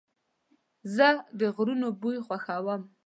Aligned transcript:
زه 0.95 1.07
د 1.39 1.41
غرونو 1.55 1.87
بوی 2.01 2.17
خوښوم. 2.25 2.81